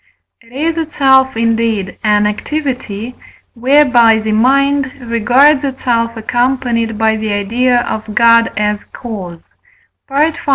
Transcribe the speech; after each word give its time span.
it 0.41 0.51
is 0.51 0.77
itself, 0.79 1.37
indeed, 1.37 1.95
an 2.03 2.25
activity 2.25 3.15
whereby 3.53 4.17
the 4.17 4.31
mind 4.31 4.91
regards 4.99 5.63
itself 5.63 6.17
accompanied 6.17 6.97
by 6.97 7.15
the 7.15 7.31
idea 7.31 7.81
of 7.81 8.15
God 8.15 8.51
as 8.57 8.83
cause 8.85 9.43
(V. 10.09 10.31